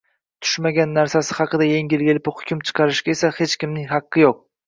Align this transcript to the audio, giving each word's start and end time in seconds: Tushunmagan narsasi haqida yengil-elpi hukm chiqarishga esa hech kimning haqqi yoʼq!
Tushunmagan 0.43 0.93
narsasi 0.97 1.35
haqida 1.39 1.67
yengil-elpi 1.67 2.33
hukm 2.39 2.65
chiqarishga 2.69 3.15
esa 3.17 3.31
hech 3.37 3.57
kimning 3.65 3.87
haqqi 3.95 4.25
yoʼq! 4.27 4.43